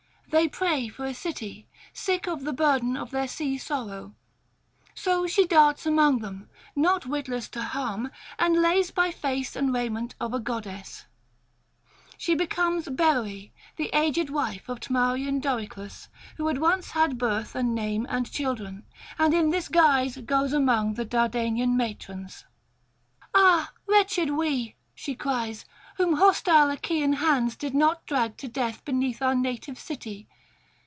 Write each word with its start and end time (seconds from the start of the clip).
They 0.33 0.47
pray 0.47 0.87
for 0.87 1.03
a 1.03 1.13
city, 1.13 1.67
sick 1.91 2.25
of 2.25 2.45
the 2.45 2.53
burden 2.53 2.95
of 2.95 3.11
their 3.11 3.27
sea 3.27 3.57
sorrow. 3.57 4.15
So 4.95 5.27
she 5.27 5.45
darts 5.45 5.85
among 5.85 6.19
them, 6.19 6.47
not 6.73 7.05
witless 7.05 7.49
to 7.49 7.61
harm, 7.61 8.13
and 8.39 8.61
lays 8.61 8.91
by 8.91 9.11
face 9.11 9.57
and 9.57 9.73
raiment 9.73 10.15
of 10.21 10.33
a 10.33 10.39
goddess: 10.39 11.03
she 12.17 12.33
becomes 12.33 12.85
Beroë, 12.85 13.51
the 13.75 13.89
aged 13.93 14.29
wife 14.29 14.69
of 14.69 14.79
Tmarian 14.79 15.41
Doryclus, 15.41 16.07
who 16.37 16.47
had 16.47 16.59
once 16.59 16.91
had 16.91 17.17
birth 17.17 17.53
and 17.53 17.75
name 17.75 18.07
and 18.09 18.31
children, 18.31 18.85
and 19.19 19.33
in 19.33 19.49
this 19.49 19.67
guise 19.67 20.15
goes 20.15 20.53
among 20.53 20.93
the 20.93 21.03
Dardanian 21.05 21.75
matrons. 21.75 22.45
'Ah, 23.35 23.73
wretched 23.85 24.29
we,' 24.29 24.77
she 24.95 25.13
cries, 25.13 25.65
'whom 25.97 26.13
hostile 26.13 26.69
Achaean 26.71 27.13
hands 27.13 27.55
did 27.57 27.75
not 27.75 28.05
drag 28.05 28.35
to 28.37 28.47
death 28.47 28.83
beneath 28.85 29.21
our 29.21 29.35
native 29.35 29.77
city! 29.77 30.27